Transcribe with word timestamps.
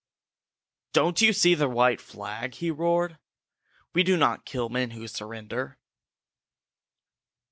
"Don't 0.93 1.21
you 1.21 1.31
see 1.31 1.53
the 1.53 1.69
white 1.69 2.01
flag?" 2.01 2.55
he 2.55 2.71
roared. 2.71 3.19
"We 3.93 4.01
do 4.01 4.17
not 4.17 4.45
kill 4.45 4.67
men 4.67 4.89
who 4.97 5.07
surrender!" 5.07 5.77